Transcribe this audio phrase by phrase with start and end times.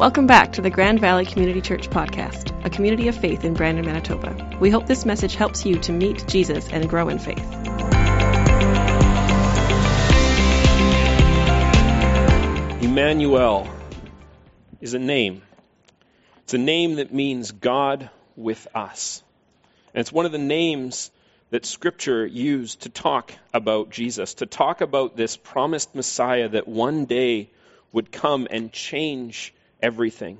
[0.00, 3.84] Welcome back to the Grand Valley Community Church podcast, a community of faith in Brandon,
[3.84, 4.56] Manitoba.
[4.58, 7.44] We hope this message helps you to meet Jesus and grow in faith.
[12.82, 13.68] Emmanuel
[14.80, 15.42] is a name.
[16.44, 19.22] It's a name that means God with us.
[19.92, 21.10] And it's one of the names
[21.50, 27.04] that Scripture used to talk about Jesus, to talk about this promised Messiah that one
[27.04, 27.50] day
[27.92, 29.52] would come and change
[29.82, 30.38] everything.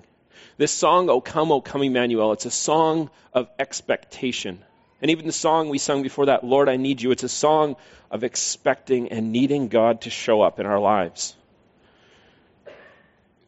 [0.56, 4.62] This song, O Come, O Come Emmanuel, it's a song of expectation.
[5.00, 7.76] And even the song we sung before that, Lord, I Need You, it's a song
[8.10, 11.34] of expecting and needing God to show up in our lives.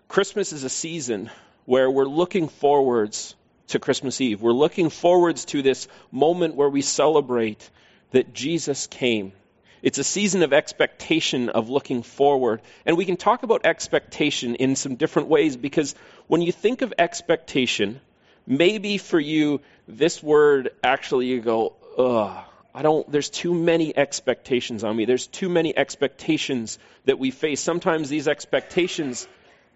[0.08, 1.30] Christmas is a season
[1.64, 3.34] where we're looking forwards
[3.68, 4.42] to Christmas Eve.
[4.42, 7.68] We're looking forwards to this moment where we celebrate
[8.10, 9.32] that Jesus came
[9.82, 12.62] it's a season of expectation, of looking forward.
[12.86, 15.94] And we can talk about expectation in some different ways because
[16.28, 18.00] when you think of expectation,
[18.46, 22.44] maybe for you, this word actually you go, ugh.
[22.74, 25.04] I don't, there's too many expectations on me.
[25.04, 27.60] There's too many expectations that we face.
[27.60, 29.28] Sometimes these expectations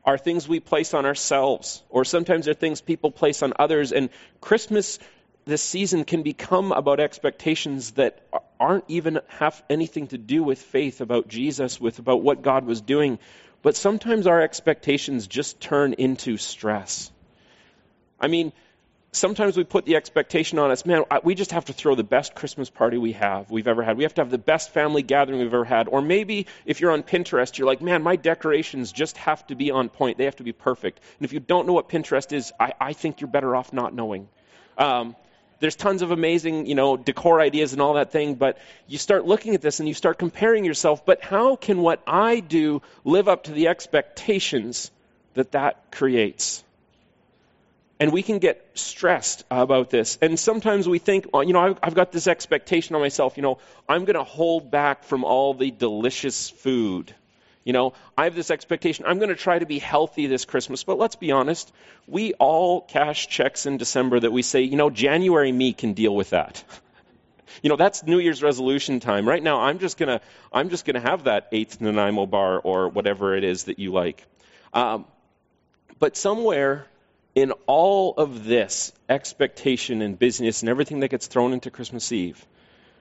[0.02, 3.92] are things we place on ourselves, or sometimes they're things people place on others.
[3.92, 4.08] And
[4.40, 4.98] Christmas
[5.46, 8.20] this season can become about expectations that
[8.58, 12.80] aren't even have anything to do with faith about Jesus, with about what God was
[12.80, 13.20] doing.
[13.62, 17.12] But sometimes our expectations just turn into stress.
[18.20, 18.52] I mean,
[19.12, 22.34] sometimes we put the expectation on us, man, we just have to throw the best
[22.34, 23.96] Christmas party we have, we've ever had.
[23.96, 25.86] We have to have the best family gathering we've ever had.
[25.86, 29.70] Or maybe if you're on Pinterest, you're like, man, my decorations just have to be
[29.70, 30.18] on point.
[30.18, 31.00] They have to be perfect.
[31.20, 33.94] And if you don't know what Pinterest is, I, I think you're better off not
[33.94, 34.28] knowing.
[34.76, 35.14] Um,
[35.60, 39.24] there's tons of amazing, you know, decor ideas and all that thing, but you start
[39.24, 43.28] looking at this and you start comparing yourself, but how can what I do live
[43.28, 44.90] up to the expectations
[45.34, 46.62] that that creates?
[47.98, 50.18] And we can get stressed about this.
[50.20, 53.42] And sometimes we think, well, you know, I've, I've got this expectation on myself, you
[53.42, 57.14] know, I'm going to hold back from all the delicious food
[57.66, 59.06] you know, I have this expectation.
[59.08, 60.84] I'm going to try to be healthy this Christmas.
[60.84, 61.72] But let's be honest.
[62.06, 66.14] We all cash checks in December that we say, you know, January me can deal
[66.14, 66.62] with that.
[67.64, 69.28] you know, that's New Year's resolution time.
[69.28, 72.60] Right now, I'm just going to, I'm just going to have that eighth Nanaimo bar
[72.60, 74.24] or whatever it is that you like.
[74.72, 75.04] Um,
[75.98, 76.86] but somewhere
[77.34, 82.46] in all of this expectation and business and everything that gets thrown into Christmas Eve,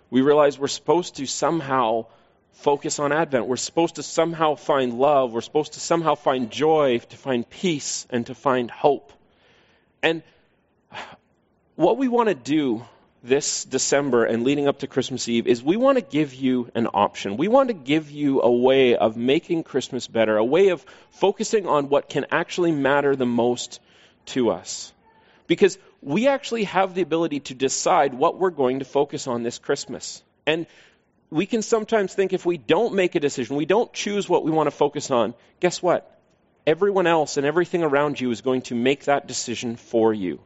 [0.09, 2.07] we realize we're supposed to somehow
[2.55, 3.47] focus on Advent.
[3.47, 5.33] We're supposed to somehow find love.
[5.33, 9.13] We're supposed to somehow find joy, to find peace, and to find hope.
[10.01, 10.23] And
[11.75, 12.85] what we want to do
[13.23, 16.87] this December and leading up to Christmas Eve is we want to give you an
[16.93, 17.37] option.
[17.37, 21.67] We want to give you a way of making Christmas better, a way of focusing
[21.67, 23.79] on what can actually matter the most
[24.27, 24.93] to us.
[25.47, 29.57] Because we actually have the ability to decide what we're going to focus on this
[29.57, 30.23] Christmas.
[30.45, 30.67] And
[31.35, 34.51] we can sometimes think if we don't make a decision, we don't choose what we
[34.51, 36.17] want to focus on, guess what?
[36.65, 40.39] Everyone else and everything around you is going to make that decision for you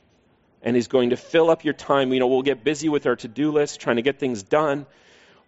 [0.64, 2.12] and is going to fill up your time.
[2.12, 4.88] You know, we'll get busy with our to do list, trying to get things done.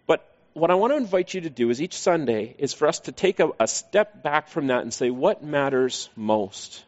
[0.06, 3.00] But what I want to invite you to do is each Sunday is for us
[3.00, 6.84] to take a, a step back from that and say, what matters most?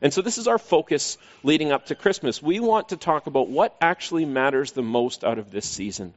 [0.00, 2.40] And so this is our focus leading up to Christmas.
[2.40, 6.14] We want to talk about what actually matters the most out of this season.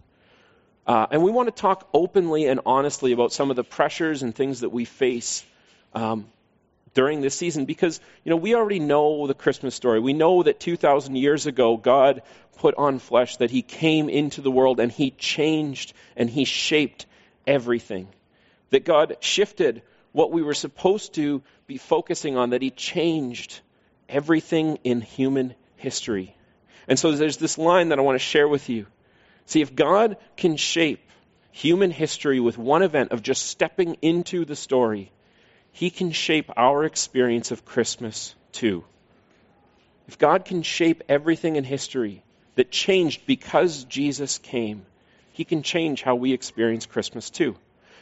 [0.86, 4.34] Uh, and we want to talk openly and honestly about some of the pressures and
[4.34, 5.46] things that we face
[5.94, 6.28] um,
[6.94, 10.00] during this season because, you know, we already know the Christmas story.
[10.00, 12.24] We know that 2,000 years ago, God
[12.58, 17.06] put on flesh, that He came into the world and He changed and He shaped
[17.46, 18.08] everything.
[18.72, 23.62] That God shifted what we were supposed to be focusing on, that He changed
[24.10, 26.36] everything in human history.
[26.88, 28.88] And so there's this line that I want to share with you.
[29.52, 31.06] See, if God can shape
[31.52, 35.12] human history with one event of just stepping into the story,
[35.74, 38.86] He can shape our experience of Christmas too.
[40.08, 42.24] If God can shape everything in history
[42.56, 44.86] that changed because Jesus came,
[45.34, 47.58] He can change how we experience Christmas too.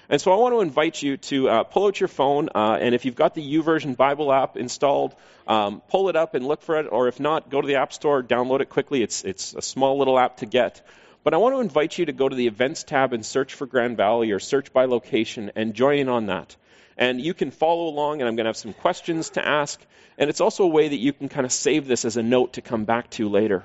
[0.07, 2.93] And so I want to invite you to uh, pull out your phone, uh, and
[2.93, 5.15] if you've got the YouVersion Bible app installed,
[5.47, 7.91] um, pull it up and look for it, or if not, go to the App
[7.91, 9.01] Store, download it quickly.
[9.01, 10.85] It's, it's a small little app to get.
[11.23, 13.65] But I want to invite you to go to the events tab and search for
[13.65, 16.55] Grand Valley or search by location and join in on that.
[16.97, 19.79] And you can follow along, and I'm going to have some questions to ask.
[20.17, 22.53] And it's also a way that you can kind of save this as a note
[22.53, 23.63] to come back to later.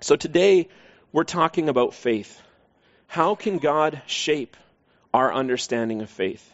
[0.00, 0.68] So today,
[1.12, 2.40] we're talking about faith.
[3.06, 4.56] How can God shape
[5.12, 6.52] our understanding of faith?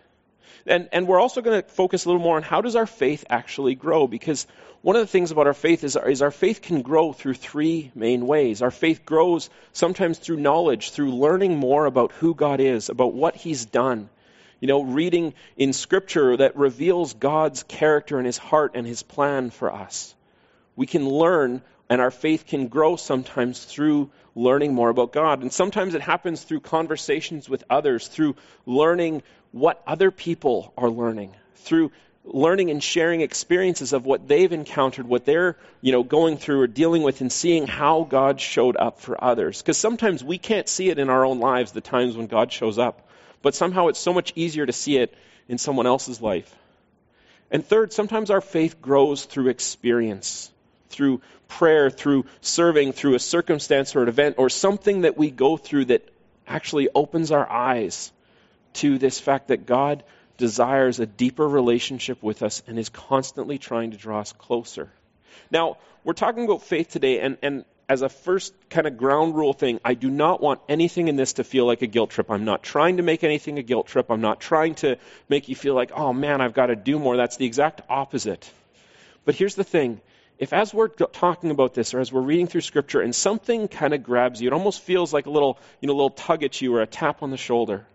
[0.67, 3.25] And, and we're also going to focus a little more on how does our faith
[3.29, 4.07] actually grow?
[4.07, 4.47] Because
[4.81, 7.91] one of the things about our faith is, is our faith can grow through three
[7.95, 8.63] main ways.
[8.63, 13.35] Our faith grows sometimes through knowledge, through learning more about who God is, about what
[13.37, 14.09] He's done.
[14.61, 19.51] You know, reading in Scripture that reveals God's character and His heart and His plan
[19.51, 20.15] for us.
[20.77, 25.43] We can learn, and our faith can grow sometimes through learning more about God.
[25.43, 28.37] And sometimes it happens through conversations with others, through
[28.67, 29.23] learning
[29.53, 31.93] what other people are learning, through
[32.25, 36.67] learning and sharing experiences of what they've encountered, what they're, you know, going through or
[36.67, 39.61] dealing with and seeing how God showed up for others.
[39.61, 42.79] Because sometimes we can't see it in our own lives, the times when God shows
[42.79, 43.09] up.
[43.43, 45.15] But somehow it's so much easier to see it
[45.49, 46.53] in someone else's life.
[47.51, 50.51] And third, sometimes our faith grows through experience,
[50.89, 55.57] through prayer, through serving, through a circumstance or an event or something that we go
[55.57, 56.09] through that
[56.47, 58.13] actually opens our eyes
[58.75, 60.03] to this fact that God
[60.37, 64.91] desires a deeper relationship with us and is constantly trying to draw us closer.
[65.51, 69.53] Now, we're talking about faith today, and, and as a first kind of ground rule
[69.53, 72.31] thing, I do not want anything in this to feel like a guilt trip.
[72.31, 74.11] I'm not trying to make anything a guilt trip.
[74.11, 74.97] I'm not trying to
[75.29, 77.17] make you feel like, oh man, I've got to do more.
[77.17, 78.51] That's the exact opposite.
[79.25, 80.01] But here's the thing
[80.39, 83.95] if as we're talking about this or as we're reading through scripture and something kind
[83.95, 86.61] of grabs you, it almost feels like a little, you know, a little tug at
[86.61, 87.87] you or a tap on the shoulder.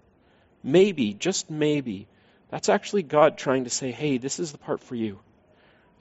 [0.64, 2.08] Maybe, just maybe,
[2.50, 5.20] that's actually God trying to say, hey, this is the part for you.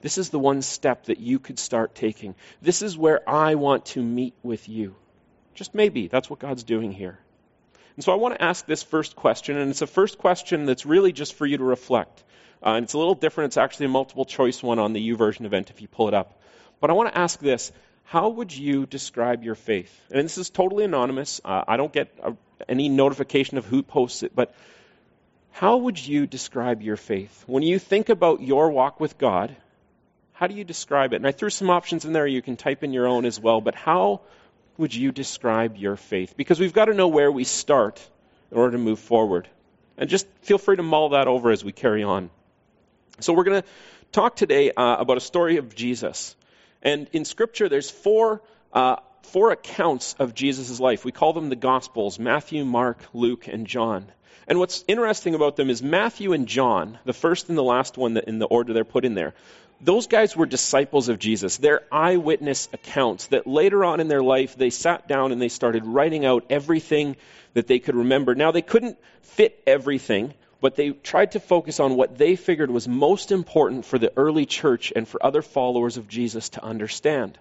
[0.01, 2.35] This is the one step that you could start taking.
[2.61, 4.95] This is where I want to meet with you.
[5.55, 7.19] Just maybe, that's what God's doing here.
[7.95, 10.85] And so I want to ask this first question, and it's a first question that's
[10.85, 12.23] really just for you to reflect.
[12.65, 13.49] Uh, and it's a little different.
[13.49, 16.41] It's actually a multiple choice one on the YouVersion event if you pull it up.
[16.79, 17.71] But I want to ask this
[18.03, 19.93] How would you describe your faith?
[20.11, 21.41] And this is totally anonymous.
[21.43, 22.33] Uh, I don't get a,
[22.67, 24.53] any notification of who posts it, but
[25.51, 27.43] how would you describe your faith?
[27.47, 29.55] When you think about your walk with God,
[30.33, 31.17] how do you describe it?
[31.17, 32.25] And I threw some options in there.
[32.25, 33.59] You can type in your own as well.
[33.59, 34.21] But how
[34.79, 36.35] would you describe your faith?
[36.37, 38.01] Because we've got to know where we start
[38.51, 39.47] in order to move forward.
[39.97, 42.29] And just feel free to mull that over as we carry on.
[43.19, 43.67] So we're going to
[44.13, 46.35] talk today uh, about a story of Jesus.
[46.81, 48.41] And in Scripture, there's four,
[48.71, 51.03] uh, four accounts of Jesus' life.
[51.03, 54.05] We call them the Gospels Matthew, Mark, Luke, and John.
[54.47, 58.17] And what's interesting about them is Matthew and John, the first and the last one
[58.17, 59.33] in the order they're put in there,
[59.81, 61.57] those guys were disciples of Jesus.
[61.57, 65.85] They're eyewitness accounts that later on in their life they sat down and they started
[65.85, 67.15] writing out everything
[67.53, 68.35] that they could remember.
[68.35, 72.87] Now, they couldn't fit everything, but they tried to focus on what they figured was
[72.87, 77.37] most important for the early church and for other followers of Jesus to understand.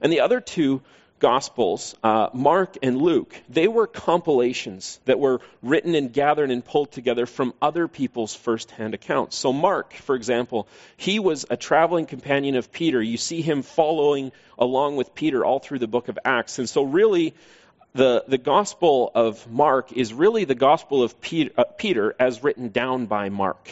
[0.00, 0.82] And the other two
[1.18, 6.92] Gospels, uh, Mark and Luke, they were compilations that were written and gathered and pulled
[6.92, 9.36] together from other people's firsthand accounts.
[9.36, 10.68] So, Mark, for example,
[10.98, 13.00] he was a traveling companion of Peter.
[13.00, 16.58] You see him following along with Peter all through the book of Acts.
[16.58, 17.34] And so, really,
[17.94, 22.68] the, the Gospel of Mark is really the Gospel of Peter, uh, Peter as written
[22.68, 23.70] down by Mark.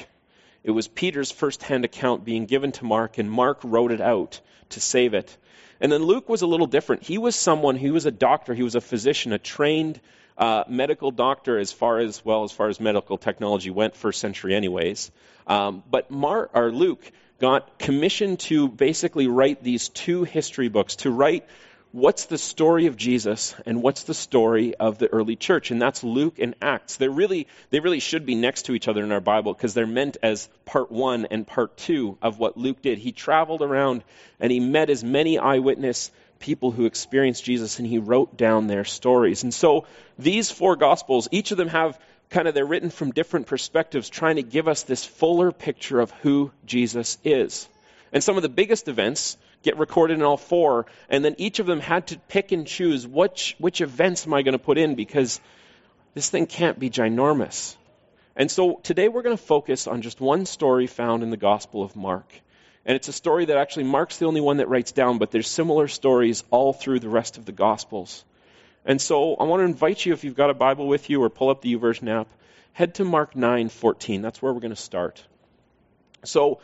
[0.63, 4.41] It was Peter's firsthand account being given to Mark, and Mark wrote it out
[4.71, 5.37] to save it.
[5.81, 7.03] And then Luke was a little different.
[7.03, 10.01] He was someone, he was a doctor, he was a physician, a trained
[10.39, 14.55] uh, medical doctor as far as, well, as far as medical technology went, first century
[14.55, 15.11] anyways.
[15.47, 21.11] Um, but Mar- or Luke got commissioned to basically write these two history books, to
[21.11, 21.47] write
[21.95, 25.71] what's the story of Jesus and what's the story of the early church?
[25.71, 26.97] And that's Luke and Acts.
[26.97, 29.87] They really they really should be next to each other in our Bible because they're
[29.87, 32.99] meant as part 1 and part 2 of what Luke did.
[32.99, 34.03] He traveled around
[34.41, 36.11] and he met as many eyewitness
[36.41, 39.45] people who experienced Jesus and he wrote down their stories.
[39.45, 39.87] And so
[40.19, 41.97] these four gospels each of them have
[42.29, 46.11] kind of they're written from different perspectives trying to give us this fuller picture of
[46.23, 47.69] who Jesus is.
[48.13, 51.67] And some of the biggest events get recorded in all four, and then each of
[51.67, 54.95] them had to pick and choose which, which events am I going to put in
[54.95, 55.41] because
[56.15, 57.77] this thing can't be ginormous.
[58.37, 61.83] And so today we're going to focus on just one story found in the Gospel
[61.83, 62.33] of Mark.
[62.87, 65.49] And it's a story that actually Mark's the only one that writes down, but there's
[65.49, 68.25] similar stories all through the rest of the Gospels.
[68.85, 71.31] And so I want to invite you, if you've got a Bible with you or
[71.31, 72.29] pull up the YouVersion app,
[72.73, 74.21] head to Mark 9:14.
[74.21, 75.25] That's where we're going to start.
[76.25, 76.61] So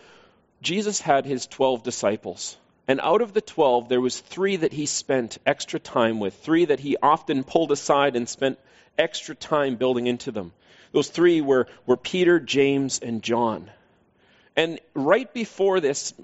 [0.60, 2.58] Jesus had his 12 disciples.
[2.90, 6.64] And out of the 12, there was three that he spent extra time with, three
[6.64, 8.58] that he often pulled aside and spent
[8.98, 10.50] extra time building into them.
[10.90, 13.70] Those three were, were Peter, James, and John.
[14.56, 16.14] And right before this,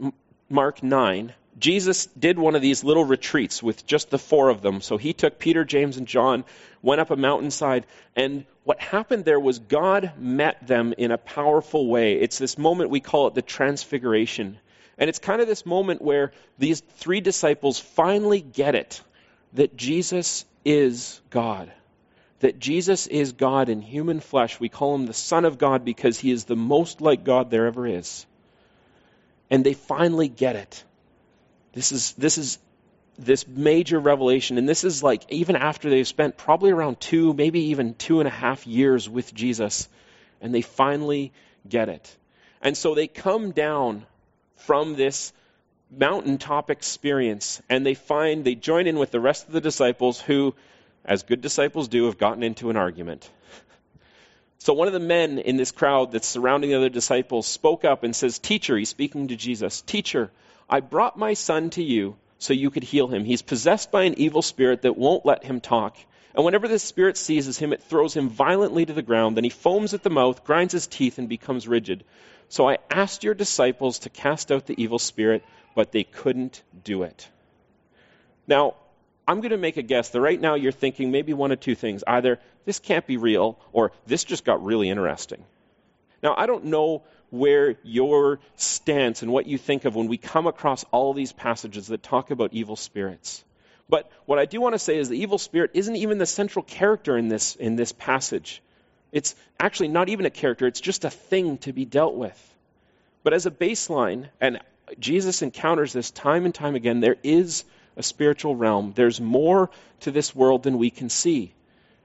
[0.49, 4.81] Mark 9, Jesus did one of these little retreats with just the four of them.
[4.81, 6.45] So he took Peter, James, and John,
[6.83, 11.87] went up a mountainside, and what happened there was God met them in a powerful
[11.87, 12.15] way.
[12.15, 14.59] It's this moment we call it the transfiguration.
[14.99, 19.03] And it's kind of this moment where these three disciples finally get it
[19.53, 21.71] that Jesus is God.
[22.41, 24.61] That Jesus is God in human flesh.
[24.61, 27.67] We call him the Son of God because he is the most like God there
[27.67, 28.27] ever is.
[29.51, 30.85] And they finally get it.
[31.73, 32.59] This is, this is
[33.19, 34.59] this major revelation.
[34.59, 38.27] And this is like, even after they've spent probably around two, maybe even two and
[38.27, 39.89] a half years with Jesus,
[40.41, 41.33] and they finally
[41.69, 42.17] get it.
[42.61, 44.07] And so they come down
[44.57, 45.33] from this
[45.91, 50.55] mountaintop experience and they find, they join in with the rest of the disciples who,
[51.05, 53.31] as good disciples do, have gotten into an argument.
[54.59, 58.03] So one of the men in this crowd that's surrounding the other disciples spoke up
[58.03, 60.31] and says, Teacher, he's speaking to Jesus, Teacher,
[60.69, 63.25] I brought my son to you so you could heal him.
[63.25, 65.97] He's possessed by an evil spirit that won't let him talk.
[66.35, 69.37] And whenever this spirit seizes him, it throws him violently to the ground.
[69.37, 72.05] Then he foams at the mouth, grinds his teeth, and becomes rigid.
[72.49, 77.03] So I asked your disciples to cast out the evil spirit, but they couldn't do
[77.03, 77.29] it.
[78.47, 78.75] Now,
[79.29, 81.75] I'm going to make a guess that right now you're thinking maybe one of two
[81.75, 82.05] things.
[82.07, 85.45] Either this can't be real, or this just got really interesting.
[86.23, 90.47] Now, I don't know where your stance and what you think of when we come
[90.47, 93.45] across all these passages that talk about evil spirits.
[93.89, 96.63] But what I do want to say is the evil spirit isn't even the central
[96.63, 98.63] character in this, in this passage.
[99.13, 102.55] It's actually not even a character, it's just a thing to be dealt with.
[103.23, 104.61] But as a baseline, and
[104.99, 107.65] Jesus encounters this time and time again, there is
[107.97, 108.93] a spiritual realm.
[108.95, 109.71] There's more
[110.01, 111.55] to this world than we can see.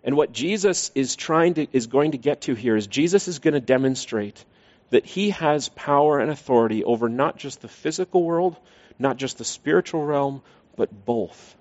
[0.03, 3.39] And what Jesus is trying to is going to get to here is Jesus is
[3.39, 4.43] going to demonstrate
[4.89, 8.57] that he has power and authority over not just the physical world,
[8.97, 10.41] not just the spiritual realm,
[10.75, 11.55] but both.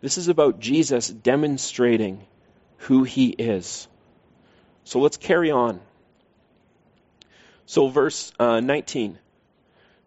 [0.00, 2.24] This is about Jesus demonstrating
[2.78, 3.88] who he is.
[4.88, 5.80] So let's carry on.
[7.66, 9.18] So, verse uh, 19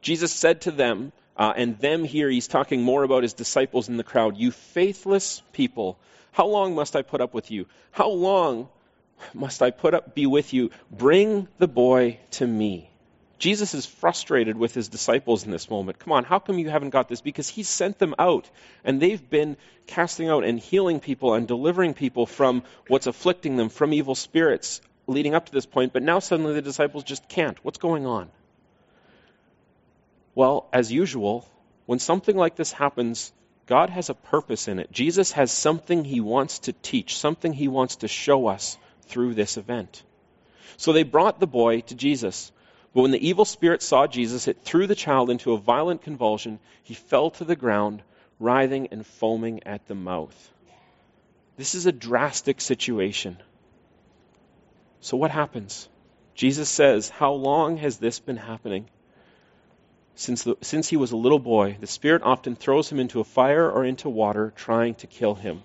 [0.02, 3.98] Jesus said to them, uh, and them here, he's talking more about his disciples in
[3.98, 6.00] the crowd, You faithless people,
[6.32, 7.68] how long must I put up with you?
[7.92, 8.70] How long
[9.36, 10.72] must I put up, be with you?
[10.90, 12.91] Bring the boy to me.
[13.42, 15.98] Jesus is frustrated with his disciples in this moment.
[15.98, 17.22] Come on, how come you haven't got this?
[17.22, 18.48] Because he sent them out,
[18.84, 19.58] and they've been
[19.88, 24.80] casting out and healing people and delivering people from what's afflicting them, from evil spirits,
[25.08, 25.92] leading up to this point.
[25.92, 27.58] But now suddenly the disciples just can't.
[27.66, 28.30] What's going on?
[30.36, 31.50] Well, as usual,
[31.88, 33.34] when something like this happens,
[33.66, 34.92] God has a purpose in it.
[34.92, 39.58] Jesus has something he wants to teach, something he wants to show us through this
[39.58, 40.04] event.
[40.78, 42.52] So they brought the boy to Jesus.
[42.94, 46.60] But when the evil spirit saw Jesus, it threw the child into a violent convulsion.
[46.84, 48.04] He fell to the ground,
[48.40, 50.52] writhing and foaming at the mouth.
[51.56, 53.38] This is a drastic situation.
[55.00, 55.88] So what happens?
[56.36, 58.88] Jesus says, How long has this been happening?
[60.16, 63.24] Since, the, since he was a little boy, the Spirit often throws him into a
[63.24, 65.64] fire or into water, trying to kill him.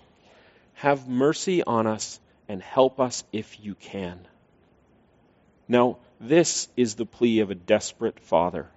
[0.75, 4.19] Have mercy on us and help us if you can.
[5.67, 8.67] Now, this is the plea of a desperate father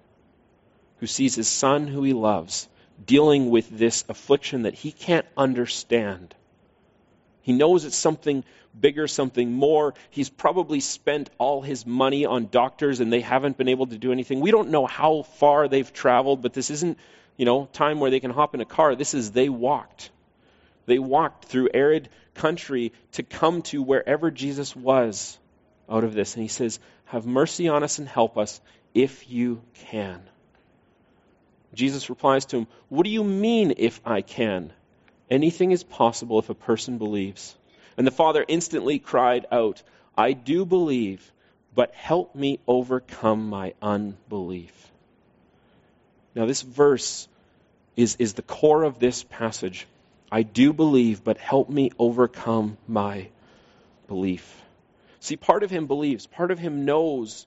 [0.99, 2.69] who sees his son, who he loves,
[3.03, 6.35] dealing with this affliction that he can't understand.
[7.41, 8.43] He knows it's something
[8.79, 9.95] bigger, something more.
[10.11, 14.11] He's probably spent all his money on doctors and they haven't been able to do
[14.11, 14.39] anything.
[14.39, 16.99] We don't know how far they've traveled, but this isn't,
[17.37, 18.95] you know, time where they can hop in a car.
[18.95, 20.11] This is they walked.
[20.85, 25.39] They walked through arid country to come to wherever Jesus was
[25.91, 26.35] out of this.
[26.35, 28.61] And he says, Have mercy on us and help us
[28.93, 30.21] if you can.
[31.73, 34.73] Jesus replies to him, What do you mean if I can?
[35.29, 37.55] Anything is possible if a person believes.
[37.97, 39.81] And the father instantly cried out,
[40.17, 41.31] I do believe,
[41.73, 44.73] but help me overcome my unbelief.
[46.35, 47.27] Now, this verse
[47.95, 49.87] is, is the core of this passage.
[50.31, 53.27] I do believe, but help me overcome my
[54.07, 54.61] belief.
[55.21, 57.45] See, part of him believes, part of him knows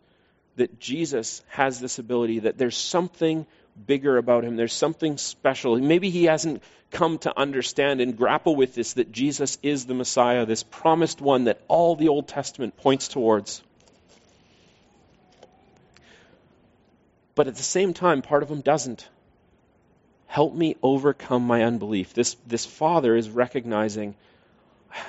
[0.56, 3.46] that Jesus has this ability, that there's something
[3.86, 5.76] bigger about him, there's something special.
[5.76, 6.62] Maybe he hasn't
[6.92, 11.44] come to understand and grapple with this that Jesus is the Messiah, this promised one
[11.44, 13.60] that all the Old Testament points towards.
[17.34, 19.08] But at the same time, part of him doesn't.
[20.28, 22.14] Help me overcome my unbelief.
[22.14, 24.14] This, this father is recognizing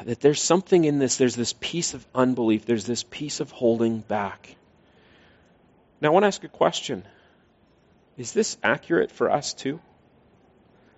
[0.03, 3.99] that there's something in this, there's this piece of unbelief, there's this piece of holding
[3.99, 4.55] back.
[6.01, 7.03] Now, I want to ask a question
[8.17, 9.79] Is this accurate for us too?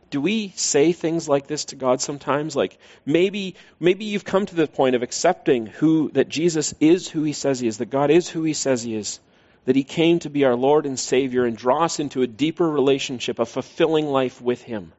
[0.09, 2.55] do we say things like this to God sometimes?
[2.55, 7.23] Like maybe maybe you've come to the point of accepting who that Jesus is who
[7.23, 9.19] he says he is, that God is who he says he is,
[9.65, 12.67] that he came to be our Lord and Savior and draw us into a deeper
[12.69, 14.93] relationship, a fulfilling life with him.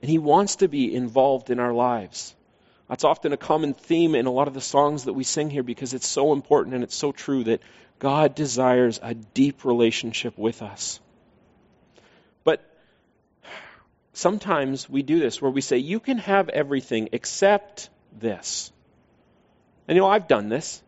[0.00, 2.34] And he wants to be involved in our lives.
[2.88, 5.62] That's often a common theme in a lot of the songs that we sing here
[5.62, 7.60] because it's so important and it's so true that
[7.98, 11.00] God desires a deep relationship with us.
[12.44, 12.64] But
[14.14, 18.72] sometimes we do this where we say, You can have everything except this.
[19.86, 20.82] And you know, I've done this.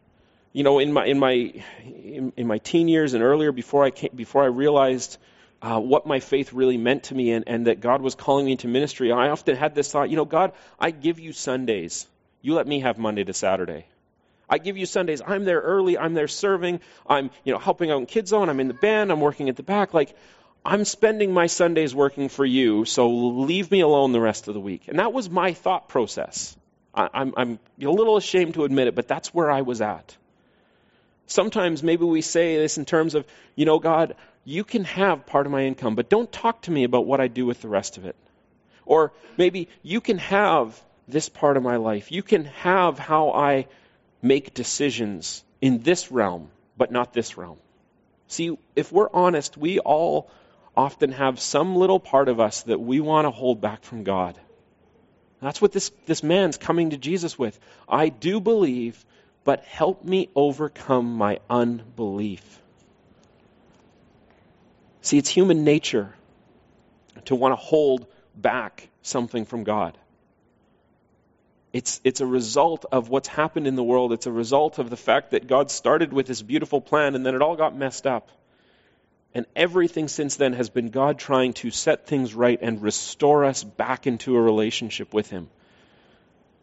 [0.52, 3.90] You know, in my in my in, in my teen years and earlier, before I
[3.90, 5.18] came, before I realized
[5.62, 8.52] uh, what my faith really meant to me and, and that God was calling me
[8.52, 12.06] into ministry, I often had this thought, you know, God, I give you Sundays.
[12.42, 13.86] You let me have Monday to Saturday.
[14.48, 15.22] I give you Sundays.
[15.24, 15.96] I'm there early.
[15.96, 16.80] I'm there serving.
[17.06, 18.48] I'm, you know, helping out in Kids Zone.
[18.48, 19.12] I'm in the band.
[19.12, 19.94] I'm working at the back.
[19.94, 20.14] Like,
[20.64, 24.60] I'm spending my Sundays working for you, so leave me alone the rest of the
[24.60, 24.88] week.
[24.88, 26.56] And that was my thought process.
[26.94, 30.16] I, I'm, I'm a little ashamed to admit it, but that's where I was at.
[31.26, 33.24] Sometimes maybe we say this in terms of,
[33.54, 36.84] you know, God, you can have part of my income, but don't talk to me
[36.84, 38.16] about what I do with the rest of it.
[38.86, 42.10] Or maybe you can have this part of my life.
[42.10, 43.66] You can have how I
[44.22, 47.58] make decisions in this realm, but not this realm.
[48.28, 50.30] See, if we're honest, we all
[50.76, 54.38] often have some little part of us that we want to hold back from God.
[55.42, 57.58] That's what this, this man's coming to Jesus with.
[57.88, 59.04] I do believe,
[59.44, 62.60] but help me overcome my unbelief.
[65.02, 66.14] See, it's human nature
[67.26, 69.96] to want to hold back something from God.
[71.72, 74.12] It's, it's a result of what's happened in the world.
[74.12, 77.34] It's a result of the fact that God started with this beautiful plan and then
[77.34, 78.28] it all got messed up.
[79.32, 83.62] And everything since then has been God trying to set things right and restore us
[83.62, 85.48] back into a relationship with Him.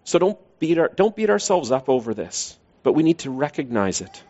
[0.03, 4.01] So don't beat, our, don't beat ourselves up over this, but we need to recognize
[4.01, 4.23] it.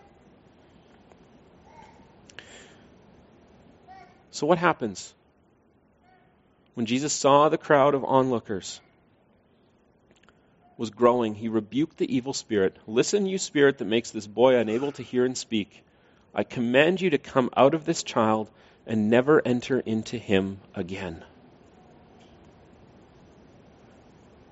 [4.38, 5.16] So, what happens?
[6.76, 8.80] When Jesus saw the crowd of onlookers
[10.78, 12.78] was growing, he rebuked the evil spirit.
[12.86, 15.84] Listen, you spirit that makes this boy unable to hear and speak.
[16.36, 18.48] I command you to come out of this child
[18.86, 21.26] and never enter into him again.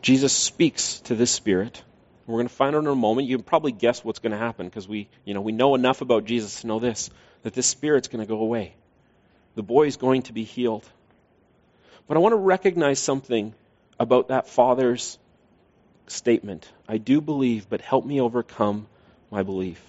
[0.01, 1.83] Jesus speaks to this spirit.
[2.25, 3.27] We're going to find out in a moment.
[3.27, 6.01] You can probably guess what's going to happen because we, you know, we know enough
[6.01, 7.11] about Jesus to know this
[7.43, 8.73] that this spirit's going to go away.
[9.55, 10.83] The boy is going to be healed.
[12.07, 13.53] But I want to recognize something
[13.99, 15.17] about that father's
[16.07, 16.71] statement.
[16.87, 18.87] I do believe, but help me overcome
[19.31, 19.81] my belief.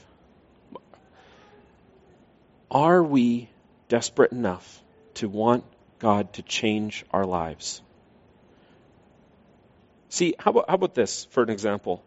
[2.70, 3.48] Are we
[3.88, 4.82] desperate enough
[5.14, 5.64] to want
[5.98, 7.82] God to change our lives?
[10.08, 12.02] See, how about, how about this for an example?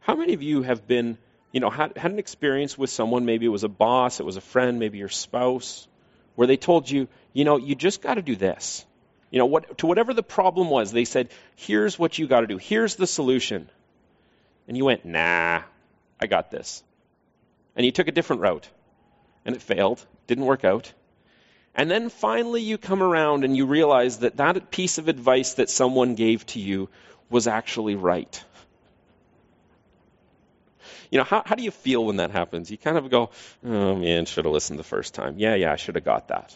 [0.00, 1.18] How many of you have been,
[1.52, 4.36] you know, had, had an experience with someone, maybe it was a boss, it was
[4.36, 5.87] a friend, maybe your spouse,
[6.38, 8.86] where they told you, you know, you just got to do this.
[9.32, 12.46] You know, what, to whatever the problem was, they said, here's what you got to
[12.46, 12.58] do.
[12.58, 13.68] Here's the solution.
[14.68, 15.62] And you went, nah,
[16.20, 16.84] I got this.
[17.74, 18.68] And you took a different route.
[19.44, 20.92] And it failed, didn't work out.
[21.74, 25.68] And then finally you come around and you realize that that piece of advice that
[25.68, 26.88] someone gave to you
[27.28, 28.44] was actually right.
[31.10, 32.70] You know, how, how do you feel when that happens?
[32.70, 33.30] You kind of go,
[33.64, 35.34] oh man, should have listened the first time.
[35.38, 36.54] Yeah, yeah, I should have got that.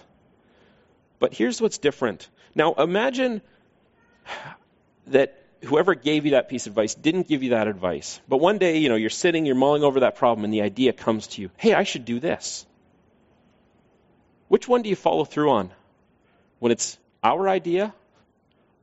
[1.18, 2.28] But here's what's different.
[2.54, 3.40] Now, imagine
[5.06, 8.20] that whoever gave you that piece of advice didn't give you that advice.
[8.28, 10.92] But one day, you know, you're sitting, you're mulling over that problem, and the idea
[10.92, 12.66] comes to you hey, I should do this.
[14.48, 15.70] Which one do you follow through on?
[16.58, 17.94] When it's our idea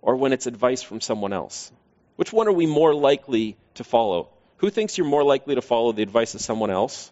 [0.02, 1.72] or when it's advice from someone else?
[2.16, 4.30] Which one are we more likely to follow?
[4.60, 7.12] Who thinks you're more likely to follow the advice of someone else?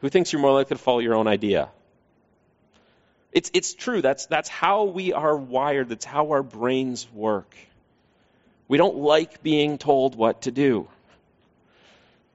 [0.00, 1.70] Who thinks you're more likely to follow your own idea?
[3.32, 4.02] It's, it's true.
[4.02, 5.88] That's, that's how we are wired.
[5.88, 7.56] That's how our brains work.
[8.68, 10.88] We don't like being told what to do.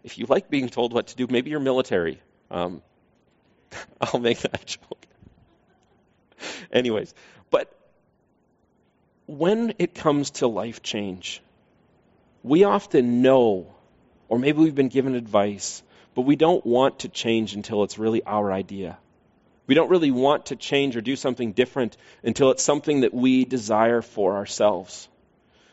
[0.04, 2.20] If you like being told what to do, maybe you're military.
[2.50, 2.82] Um,
[4.02, 5.06] I'll make that joke.
[6.72, 7.14] Anyways,
[7.52, 7.72] but
[9.28, 11.42] when it comes to life change,
[12.44, 13.74] we often know,
[14.30, 15.84] or maybe we've been given advice,
[16.16, 18.98] but we don't want to change until it's really our idea.
[19.68, 23.44] We don't really want to change or do something different until it's something that we
[23.44, 25.10] desire for ourselves.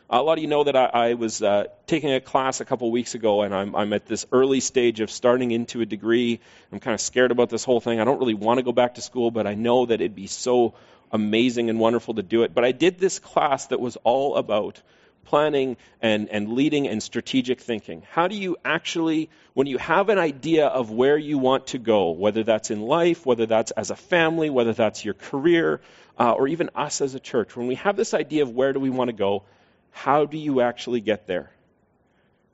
[0.09, 2.91] A lot of you know that I, I was uh, taking a class a couple
[2.91, 6.39] weeks ago, and I'm, I'm at this early stage of starting into a degree.
[6.71, 7.99] I'm kind of scared about this whole thing.
[7.99, 10.27] I don't really want to go back to school, but I know that it'd be
[10.27, 10.75] so
[11.11, 12.53] amazing and wonderful to do it.
[12.53, 14.79] But I did this class that was all about
[15.25, 18.03] planning and, and leading and strategic thinking.
[18.11, 22.11] How do you actually, when you have an idea of where you want to go,
[22.11, 25.81] whether that's in life, whether that's as a family, whether that's your career,
[26.17, 28.79] uh, or even us as a church, when we have this idea of where do
[28.79, 29.43] we want to go,
[29.91, 31.51] how do you actually get there?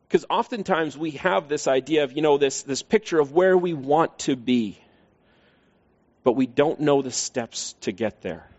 [0.08, 3.74] Because oftentimes we have this idea of, you know, this, this picture of where we
[3.74, 4.78] want to be,
[6.24, 8.51] but we don't know the steps to get there.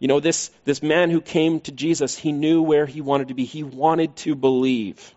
[0.00, 3.34] You know, this, this man who came to Jesus, he knew where he wanted to
[3.34, 3.44] be.
[3.44, 5.14] He wanted to believe.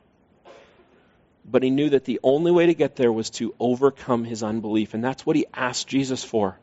[1.45, 4.93] But he knew that the only way to get there was to overcome his unbelief.
[4.93, 6.57] And that's what he asked Jesus for.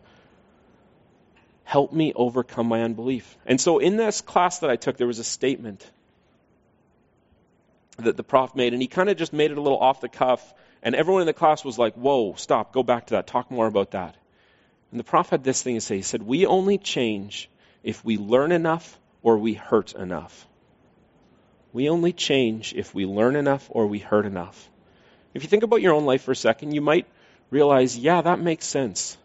[1.65, 3.39] Help me overcome my unbelief.
[3.47, 5.89] And so in this class that I took, there was a statement
[7.99, 10.09] that the prof made, and he kind of just made it a little off the
[10.09, 10.55] cuff.
[10.83, 13.67] And everyone in the class was like, whoa, stop, go back to that, talk more
[13.67, 14.15] about that.
[14.91, 15.97] And the prof had this thing to say.
[15.97, 17.49] He said, We only change
[17.83, 20.47] if we learn enough or we hurt enough.
[21.73, 24.69] We only change if we learn enough or we hurt enough.
[25.35, 27.07] If you think about your own life for a second, you might
[27.51, 29.17] realize, yeah, that makes sense.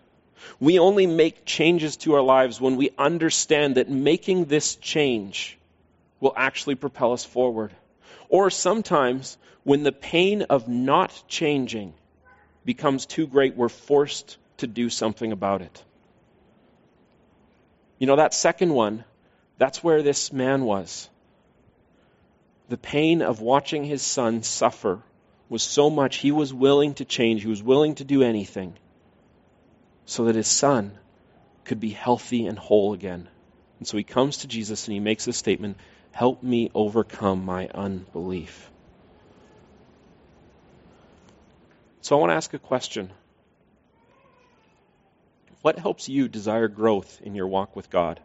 [0.60, 5.58] We only make changes to our lives when we understand that making this change
[6.20, 7.72] will actually propel us forward.
[8.30, 11.94] Or sometimes when the pain of not changing
[12.64, 15.84] becomes too great, we're forced to do something about it.
[17.98, 19.04] You know, that second one,
[19.58, 21.10] that's where this man was.
[22.68, 25.02] The pain of watching his son suffer
[25.50, 28.74] was so much he was willing to change, he was willing to do anything
[30.06, 30.98] so that his son
[31.64, 33.28] could be healthy and whole again.
[33.80, 35.78] And so he comes to Jesus and he makes this statement
[36.12, 38.72] Help me overcome my unbelief.
[42.00, 43.12] So I want to ask a question.
[45.66, 48.20] What helps you desire growth in your walk with God?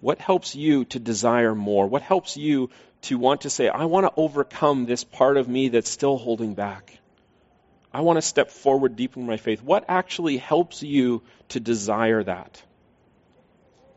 [0.00, 1.88] What helps you to desire more?
[1.88, 2.70] What helps you
[3.02, 6.54] to want to say, I want to overcome this part of me that's still holding
[6.54, 6.96] back?
[7.92, 9.64] I want to step forward deeper in my faith.
[9.64, 12.62] What actually helps you to desire that?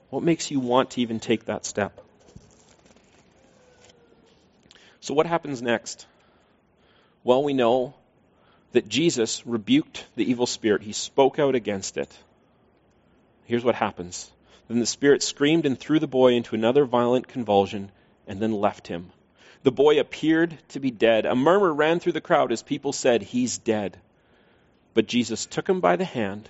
[0.10, 2.02] What makes you want to even take that step?
[5.00, 6.08] So, what happens next?
[7.24, 7.94] Well, we know
[8.72, 12.16] that Jesus rebuked the evil spirit, he spoke out against it.
[13.46, 14.32] Here's what happens.
[14.68, 17.92] Then the spirit screamed and threw the boy into another violent convulsion
[18.28, 19.12] and then left him.
[19.64, 21.26] The boy appeared to be dead.
[21.26, 23.98] A murmur ran through the crowd as people said, He's dead.
[24.94, 26.50] But Jesus took him by the hand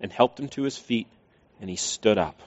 [0.00, 1.06] and helped him to his feet,
[1.60, 2.40] and he stood up.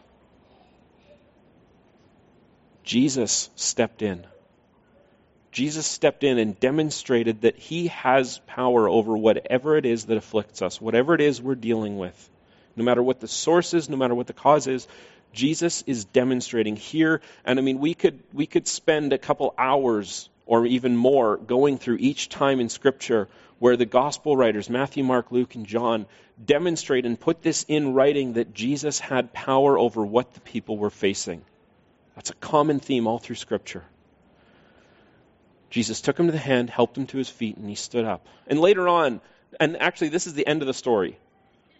[2.83, 4.25] Jesus stepped in.
[5.53, 10.63] Jesus stepped in and demonstrated that he has power over whatever it is that afflicts
[10.63, 12.29] us, whatever it is we're dealing with.
[12.75, 14.87] No matter what the source is, no matter what the cause is,
[15.31, 17.21] Jesus is demonstrating here.
[17.45, 21.77] And I mean, we could, we could spend a couple hours or even more going
[21.77, 26.07] through each time in Scripture where the gospel writers, Matthew, Mark, Luke, and John,
[26.43, 30.89] demonstrate and put this in writing that Jesus had power over what the people were
[30.89, 31.43] facing.
[32.15, 33.83] That's a common theme all through Scripture.
[35.73, 38.27] Jesus took him to the hand, helped him to his feet, and he stood up.
[38.45, 39.21] And later on,
[39.59, 41.17] and actually, this is the end of the story.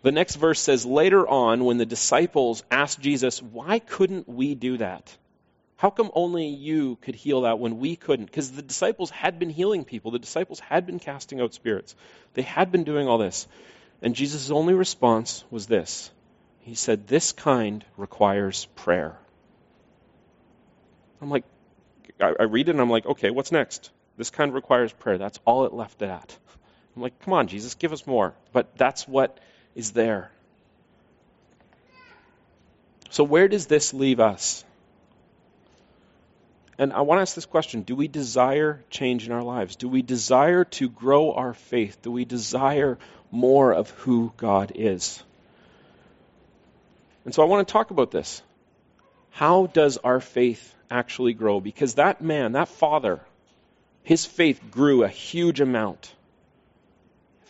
[0.02, 4.78] The next verse says, Later on, when the disciples asked Jesus, Why couldn't we do
[4.78, 5.16] that?
[5.76, 8.26] How come only you could heal that when we couldn't?
[8.26, 11.96] Because the disciples had been healing people, the disciples had been casting out spirits,
[12.34, 13.48] they had been doing all this.
[14.02, 16.10] And Jesus' only response was this
[16.62, 19.20] He said, This kind requires prayer.
[21.22, 21.46] I'm like,
[22.24, 23.92] I, I read it and I'm like, okay, what's next?
[24.18, 25.18] This kind of requires prayer.
[25.18, 26.38] That's all it left it at.
[26.96, 28.34] I'm like, come on, Jesus, give us more.
[28.52, 29.38] But that's what
[29.76, 30.32] is there.
[33.10, 34.64] So, where does this leave us?
[36.78, 39.76] And I want to ask this question Do we desire change in our lives?
[39.76, 42.02] Do we desire to grow our faith?
[42.02, 42.98] Do we desire
[43.32, 45.24] more of who God is?
[47.26, 48.42] And so I want to talk about this.
[49.30, 51.60] How does our faith actually grow?
[51.60, 53.20] Because that man, that father,
[54.04, 56.14] his faith grew a huge amount.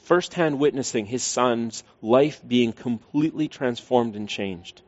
[0.05, 4.81] Firsthand witnessing his son's life being completely transformed and changed.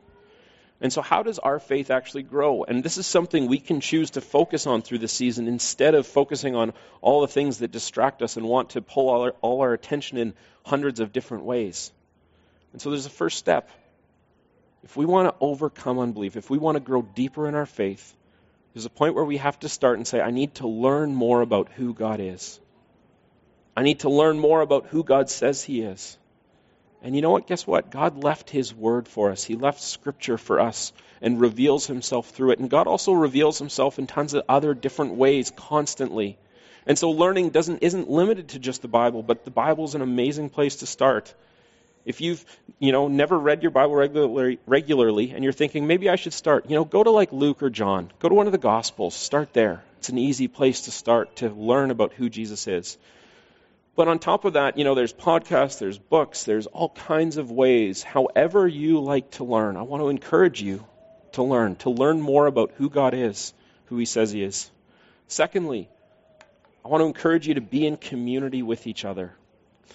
[0.80, 2.64] And so, how does our faith actually grow?
[2.64, 6.06] And this is something we can choose to focus on through the season instead of
[6.06, 9.62] focusing on all the things that distract us and want to pull all our, all
[9.62, 11.90] our attention in hundreds of different ways.
[12.72, 13.70] And so, there's a first step.
[14.84, 18.14] If we want to overcome unbelief, if we want to grow deeper in our faith,
[18.76, 21.40] There's a point where we have to start and say, I need to learn more
[21.40, 22.60] about who God is.
[23.74, 26.18] I need to learn more about who God says He is.
[27.00, 27.46] And you know what?
[27.46, 27.90] Guess what?
[27.90, 29.42] God left His Word for us.
[29.44, 32.58] He left Scripture for us and reveals Himself through it.
[32.58, 36.36] And God also reveals Himself in tons of other different ways constantly.
[36.86, 40.02] And so learning doesn't, isn't limited to just the Bible, but the Bible is an
[40.02, 41.34] amazing place to start.
[42.06, 42.44] If you've,
[42.78, 46.70] you know, never read your Bible regularly, regularly and you're thinking, maybe I should start,
[46.70, 48.12] you know, go to like Luke or John.
[48.20, 49.14] Go to one of the Gospels.
[49.14, 49.82] Start there.
[49.98, 52.96] It's an easy place to start to learn about who Jesus is.
[53.96, 57.50] But on top of that, you know, there's podcasts, there's books, there's all kinds of
[57.50, 58.04] ways.
[58.04, 60.84] However you like to learn, I want to encourage you
[61.32, 63.52] to learn, to learn more about who God is,
[63.86, 64.70] who He says He is.
[65.26, 65.88] Secondly,
[66.84, 69.34] I want to encourage you to be in community with each other.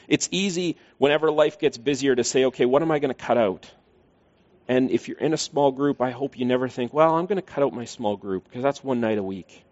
[0.08, 3.38] It's easy whenever life gets busier to say, okay, what am I going to cut
[3.38, 3.70] out?
[4.68, 7.38] And if you're in a small group, I hope you never think, well, I'm going
[7.38, 9.64] to cut out my small group because that's one night a week.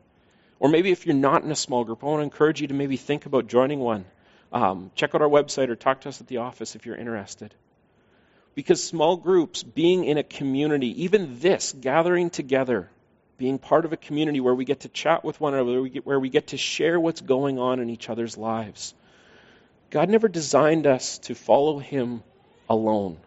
[0.60, 2.74] Or maybe if you're not in a small group, I want to encourage you to
[2.74, 4.06] maybe think about joining one
[4.52, 7.54] um, check out our website or talk to us at the office if you're interested.
[8.56, 12.90] Because small groups, being in a community, even this, gathering together,
[13.38, 15.90] being part of a community where we get to chat with one another, where we
[15.90, 18.94] get, where we get to share what's going on in each other's lives.
[19.90, 22.24] God never designed us to follow Him
[22.70, 23.18] alone.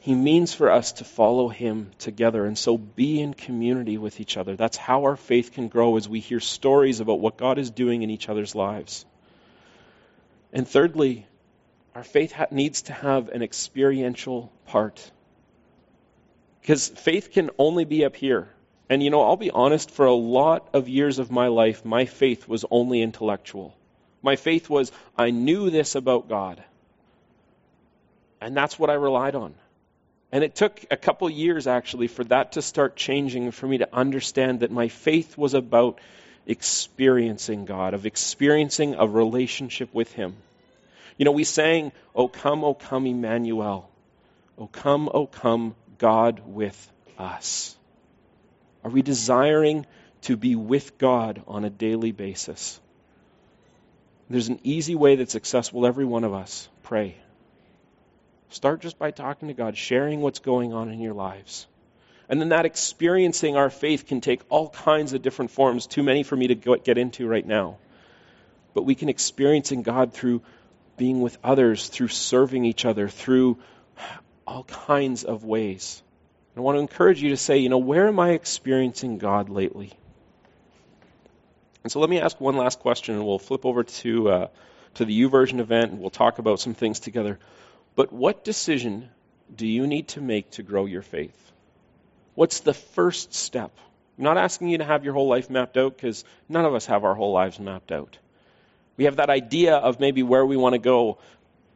[0.00, 2.44] He means for us to follow Him together.
[2.44, 4.56] And so be in community with each other.
[4.56, 8.02] That's how our faith can grow as we hear stories about what God is doing
[8.02, 9.06] in each other's lives.
[10.52, 11.26] And thirdly,
[11.94, 15.10] our faith ha- needs to have an experiential part.
[16.60, 18.48] Because faith can only be up here.
[18.90, 22.04] And you know, I'll be honest, for a lot of years of my life, my
[22.04, 23.76] faith was only intellectual.
[24.24, 26.64] My faith was, I knew this about God.
[28.40, 29.54] And that's what I relied on.
[30.32, 33.94] And it took a couple years actually for that to start changing, for me to
[33.94, 36.00] understand that my faith was about
[36.46, 40.36] experiencing God, of experiencing a relationship with Him.
[41.18, 43.90] You know, we sang, O come, O come, Emmanuel.
[44.56, 47.76] O come, O come, God with us.
[48.82, 49.84] Are we desiring
[50.22, 52.80] to be with God on a daily basis?
[54.30, 56.68] There's an easy way that's accessible every one of us.
[56.82, 57.16] Pray.
[58.48, 61.66] Start just by talking to God, sharing what's going on in your lives.
[62.28, 66.22] And then that experiencing our faith can take all kinds of different forms, too many
[66.22, 67.76] for me to get into right now.
[68.72, 70.42] But we can experience in God through
[70.96, 73.58] being with others, through serving each other, through
[74.46, 76.02] all kinds of ways.
[76.56, 79.92] I want to encourage you to say, you know, where am I experiencing God lately?
[81.84, 84.48] And so let me ask one last question, and we'll flip over to uh,
[84.94, 87.38] to the YouVersion event, and we'll talk about some things together.
[87.94, 89.10] But what decision
[89.54, 91.38] do you need to make to grow your faith?
[92.34, 93.70] What's the first step?
[94.16, 96.86] I'm not asking you to have your whole life mapped out because none of us
[96.86, 98.16] have our whole lives mapped out.
[98.96, 101.18] We have that idea of maybe where we want to go,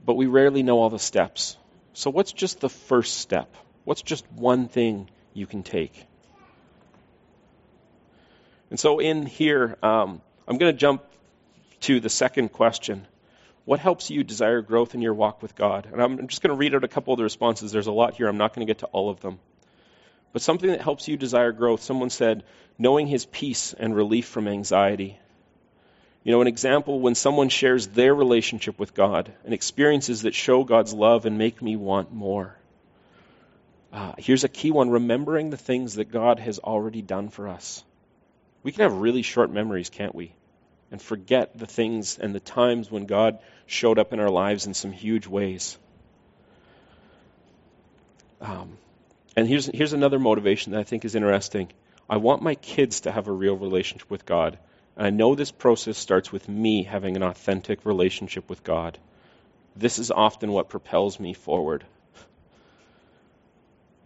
[0.05, 1.57] but we rarely know all the steps.
[1.93, 3.55] So, what's just the first step?
[3.85, 6.08] What's just one thing you can take?
[8.71, 11.03] And so, in here, um, I'm going to jump
[11.81, 13.07] to the second question.
[13.65, 15.89] What helps you desire growth in your walk with God?
[15.93, 17.71] And I'm just going to read out a couple of the responses.
[17.71, 18.27] There's a lot here.
[18.27, 19.39] I'm not going to get to all of them.
[20.33, 22.45] But something that helps you desire growth, someone said,
[22.79, 25.19] knowing his peace and relief from anxiety.
[26.25, 30.65] You know, an example when someone shares their relationship with God and experiences that show
[30.65, 32.57] God's love and make me want more.
[33.93, 37.83] Uh, here's a key one remembering the things that God has already done for us.
[38.63, 40.33] We can have really short memories, can't we?
[40.91, 44.75] And forget the things and the times when God showed up in our lives in
[44.75, 45.79] some huge ways.
[48.41, 48.79] Um,
[49.37, 51.71] and here's, here's another motivation that I think is interesting.
[52.09, 54.59] I want my kids to have a real relationship with God.
[54.97, 58.99] And I know this process starts with me having an authentic relationship with God.
[59.77, 61.85] This is often what propels me forward.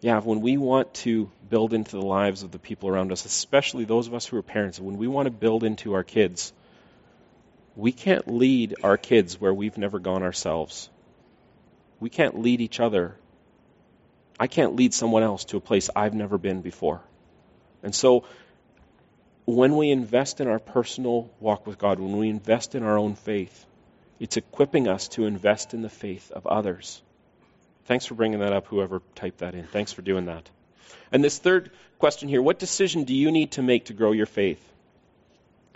[0.03, 3.85] Yeah, when we want to build into the lives of the people around us, especially
[3.85, 6.51] those of us who are parents, when we want to build into our kids,
[7.77, 10.89] we can't lead our kids where we've never gone ourselves.
[12.01, 13.15] We can't lead each other.
[14.37, 16.99] I can't lead someone else to a place I've never been before.
[17.81, 18.25] And so
[19.45, 23.15] when we invest in our personal walk with God, when we invest in our own
[23.15, 23.65] faith,
[24.19, 27.01] it's equipping us to invest in the faith of others.
[27.85, 29.65] Thanks for bringing that up, whoever typed that in.
[29.67, 30.49] Thanks for doing that.
[31.11, 34.25] And this third question here what decision do you need to make to grow your
[34.25, 34.61] faith?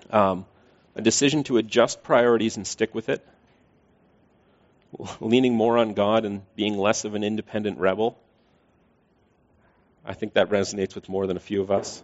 [0.09, 0.45] Um,
[0.95, 3.25] a decision to adjust priorities and stick with it,
[5.19, 8.17] leaning more on God and being less of an independent rebel.
[10.05, 12.01] I think that resonates with more than a few of us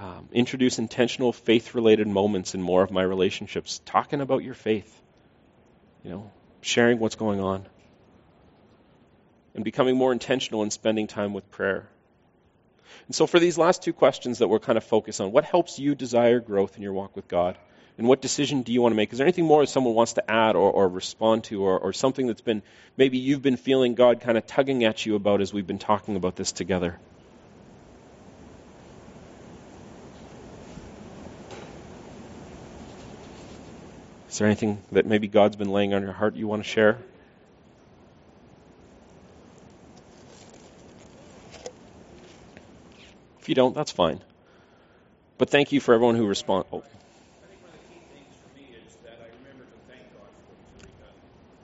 [0.00, 5.00] um, introduce intentional faith related moments in more of my relationships, talking about your faith,
[6.02, 6.30] you know,
[6.62, 7.66] sharing what's going on,
[9.54, 11.88] and becoming more intentional in spending time with prayer.
[13.06, 15.78] And so, for these last two questions that we're kind of focused on, what helps
[15.78, 17.56] you desire growth in your walk with God?
[17.98, 19.12] And what decision do you want to make?
[19.12, 21.92] Is there anything more that someone wants to add or, or respond to, or, or
[21.92, 22.62] something that's been
[22.96, 26.16] maybe you've been feeling God kind of tugging at you about as we've been talking
[26.16, 26.98] about this together?
[34.30, 36.96] Is there anything that maybe God's been laying on your heart you want to share?
[43.50, 44.20] You don't, that's fine.
[45.36, 46.68] But thank you for everyone who responded.
[46.72, 46.84] Oh.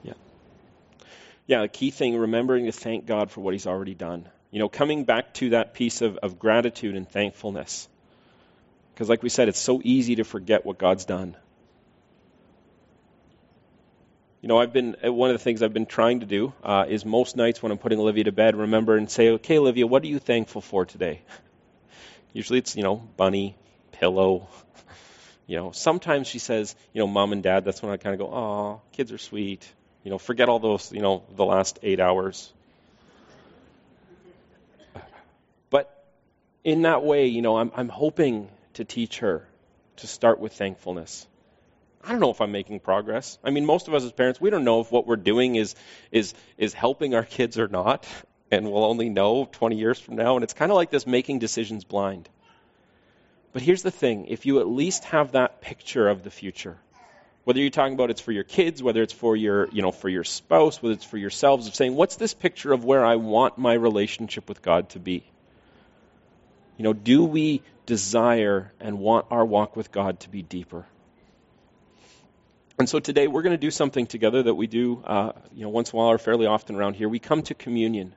[0.03, 0.13] Yeah.
[1.47, 4.27] Yeah, the key thing, remembering to thank God for what He's already done.
[4.51, 7.87] You know, coming back to that piece of, of gratitude and thankfulness.
[8.93, 11.37] Because, like we said, it's so easy to forget what God's done.
[14.41, 16.85] You know, I've been uh, one of the things I've been trying to do uh,
[16.89, 20.03] is most nights when I'm putting Olivia to bed, remember and say, "Okay, Olivia, what
[20.03, 21.21] are you thankful for today?"
[22.33, 23.55] Usually, it's you know, bunny,
[23.91, 24.47] pillow.
[25.49, 27.63] You know, sometimes she says, you know, mom and dad.
[27.63, 29.65] That's when I kind of go, "Oh, kids are sweet."
[30.03, 32.51] You know, forget all those, you know, the last eight hours.
[35.69, 36.05] But
[36.65, 39.47] in that way, you know, I'm, I'm hoping to teach her
[39.97, 41.27] to start with thankfulness.
[42.03, 43.37] I don't know if I'm making progress.
[43.43, 45.75] I mean, most of us as parents, we don't know if what we're doing is
[46.11, 48.07] is is helping our kids or not,
[48.51, 50.35] and we'll only know 20 years from now.
[50.35, 52.29] And it's kind of like this making decisions blind.
[53.53, 56.77] But here's the thing: if you at least have that picture of the future,
[57.43, 60.09] whether you're talking about it's for your kids, whether it's for your you know for
[60.09, 63.57] your spouse, whether it's for yourselves, of saying, what's this picture of where I want
[63.57, 65.23] my relationship with God to be?
[66.77, 70.85] You know, do we desire and want our walk with God to be deeper?
[72.77, 75.69] And so today we're going to do something together that we do, uh, you know,
[75.69, 77.09] once in a while or fairly often around here.
[77.09, 78.13] We come to communion.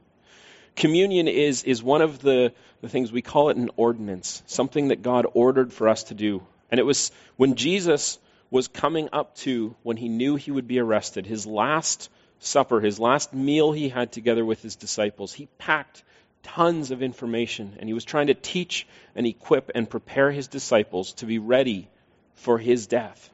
[0.80, 5.02] Communion is is one of the, the things we call it an ordinance, something that
[5.02, 6.42] God ordered for us to do.
[6.70, 8.18] And it was when Jesus
[8.50, 12.98] was coming up to when he knew he would be arrested, his last supper, his
[12.98, 15.34] last meal he had together with his disciples.
[15.34, 16.02] He packed
[16.44, 21.12] tons of information and he was trying to teach and equip and prepare his disciples
[21.14, 21.88] to be ready
[22.36, 23.28] for his death.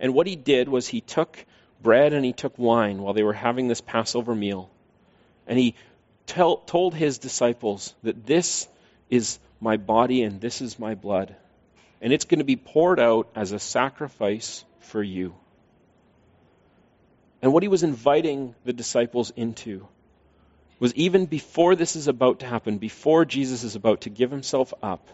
[0.00, 1.46] And what he did was he took
[1.80, 4.70] bread and he took wine while they were having this Passover meal.
[5.46, 5.76] And he
[6.26, 8.68] tell, told his disciples that this
[9.10, 11.34] is my body and this is my blood.
[12.00, 15.34] And it's going to be poured out as a sacrifice for you.
[17.40, 19.86] And what he was inviting the disciples into
[20.78, 24.74] was even before this is about to happen, before Jesus is about to give himself
[24.82, 25.08] up,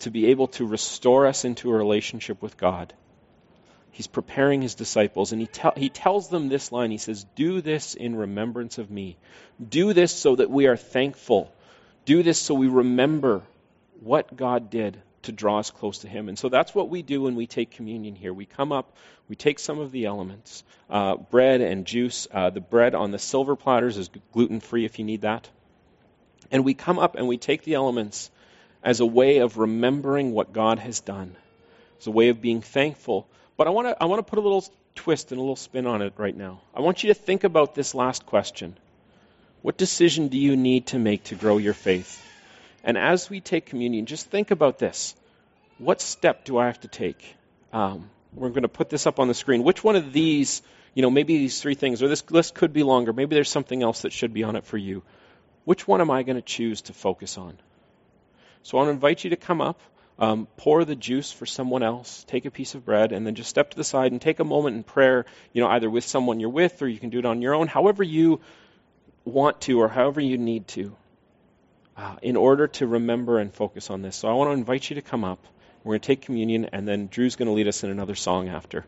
[0.00, 2.92] to be able to restore us into a relationship with God
[3.94, 6.90] he's preparing his disciples, and he, te- he tells them this line.
[6.90, 9.16] He says, Do this in remembrance of me.
[9.66, 11.52] Do this so that we are thankful.
[12.04, 13.42] Do this so we remember
[14.00, 16.28] what God did to draw us close to him.
[16.28, 18.34] And so that's what we do when we take communion here.
[18.34, 18.96] We come up,
[19.28, 22.26] we take some of the elements uh, bread and juice.
[22.32, 25.48] Uh, the bread on the silver platters is gluten free if you need that.
[26.50, 28.28] And we come up and we take the elements
[28.82, 31.36] as a way of remembering what God has done,
[32.00, 34.42] as a way of being thankful but I want to I want to put a
[34.42, 34.64] little
[34.94, 36.60] twist and a little spin on it right now.
[36.74, 38.76] I want you to think about this last question.
[39.62, 42.20] What decision do you need to make to grow your faith?
[42.82, 45.14] And as we take communion, just think about this.
[45.78, 47.34] What step do I have to take?
[47.72, 49.64] Um, we're going to put this up on the screen.
[49.64, 50.60] Which one of these,
[50.92, 53.12] you know, maybe these three things, or this list could be longer.
[53.12, 55.02] Maybe there's something else that should be on it for you.
[55.64, 57.56] Which one am I going to choose to focus on?
[58.62, 59.80] So I want to invite you to come up.
[60.16, 63.50] Um, pour the juice for someone else, take a piece of bread, and then just
[63.50, 66.38] step to the side and take a moment in prayer, you know, either with someone
[66.38, 68.40] you're with or you can do it on your own, however you
[69.24, 70.94] want to or however you need to,
[71.96, 74.14] uh, in order to remember and focus on this.
[74.14, 75.44] So I want to invite you to come up.
[75.82, 78.48] We're going to take communion, and then Drew's going to lead us in another song
[78.48, 78.86] after.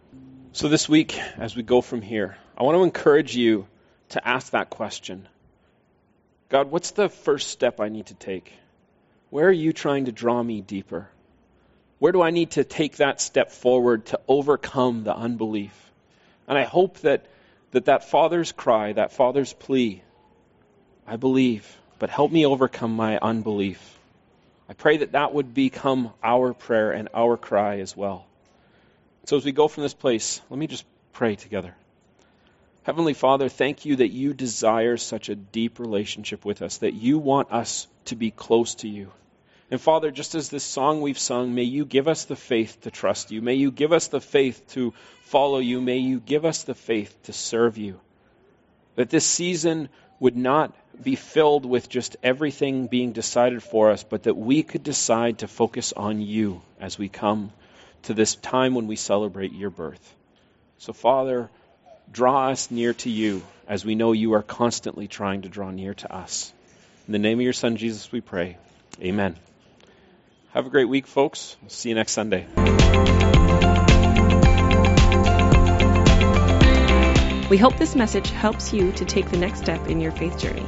[0.53, 3.67] So this week, as we go from here, I want to encourage you
[4.11, 5.29] to ask that question
[6.49, 8.53] God, what's the first step I need to take?
[9.31, 11.09] Where are you trying to draw me deeper?
[11.99, 15.73] Where do I need to take that step forward to overcome the unbelief?
[16.47, 17.27] And I hope that
[17.73, 20.03] that, that father's cry, that father's plea,
[21.07, 23.99] I believe, but help me overcome my unbelief.
[24.69, 28.27] I pray that that would become our prayer and our cry as well.
[29.25, 31.75] So as we go from this place, let me just pray together.
[32.85, 37.19] Heavenly Father, thank you that you desire such a deep relationship with us, that you
[37.19, 39.11] want us to be close to you.
[39.71, 42.91] And Father, just as this song we've sung, may you give us the faith to
[42.91, 43.43] trust you.
[43.43, 45.81] May you give us the faith to follow you.
[45.81, 47.99] May you give us the faith to serve you.
[48.95, 49.89] That this season
[50.21, 54.83] would not be filled with just everything being decided for us, but that we could
[54.83, 57.53] decide to focus on you as we come
[58.05, 60.15] to this time when we celebrate your birth.
[60.79, 61.51] So, Father,
[62.13, 65.95] draw us near to you as we know you are constantly trying to draw near
[65.95, 66.53] to us.
[67.09, 68.57] In the name of your Son, Jesus, we pray.
[69.03, 69.37] Amen.
[70.57, 71.57] Have a great week, folks.
[71.69, 72.47] See you next Sunday.
[77.51, 80.65] We hope this message helps you to take the next step in your faith journey.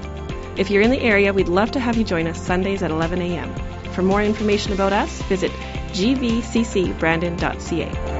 [0.59, 3.23] If you're in the area, we'd love to have you join us Sundays at 11
[3.23, 3.55] a.m.
[3.95, 5.53] For more information about us, visit
[5.93, 8.18] gvccbrandon.ca.